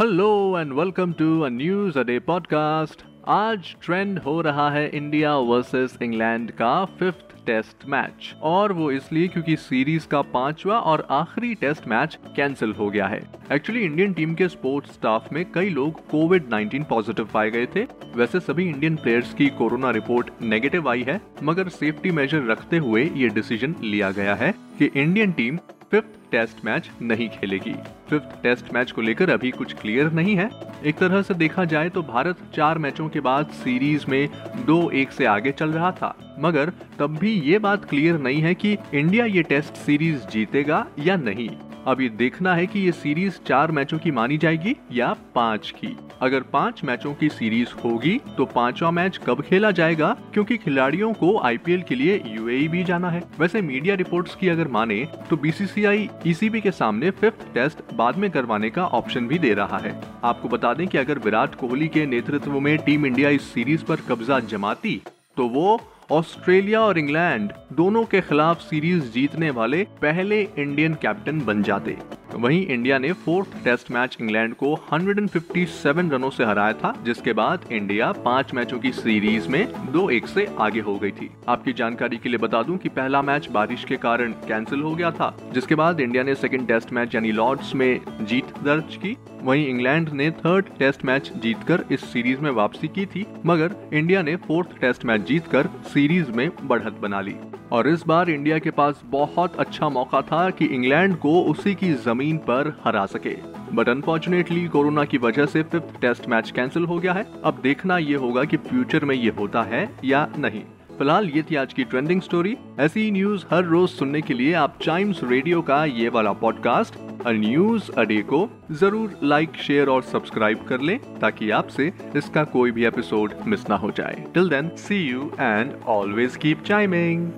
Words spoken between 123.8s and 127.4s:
जाए। Till then see you and always keep chiming